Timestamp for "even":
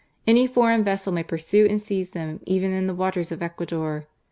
2.47-2.71